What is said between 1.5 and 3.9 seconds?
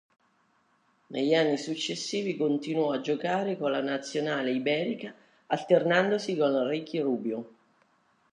successivi continuò a giocare con la